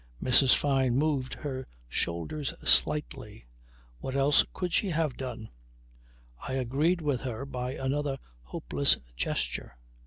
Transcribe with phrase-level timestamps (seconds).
[0.19, 0.55] Mrs.
[0.55, 3.45] Fyne moved her shoulders slightly
[3.99, 5.49] "What else could she have done?"
[6.47, 9.77] I agreed with her by another hopeless gesture.